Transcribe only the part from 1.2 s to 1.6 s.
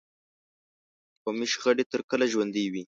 قومي